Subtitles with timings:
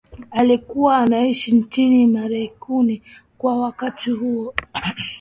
[0.31, 2.13] alikuwa anaishi nchini
[2.47, 3.01] Kameruni
[3.37, 4.53] kwa wakati huo